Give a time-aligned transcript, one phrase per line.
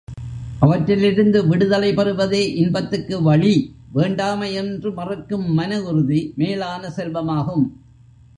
[0.59, 3.53] அவற்றிலிருந்து விடுதலை பெறுவதே இன்பத்துக்கு வழி
[3.91, 7.65] வேண்டாமை என்று மறுக்கும் மன உறுதி மேலான செல்வமாகும்.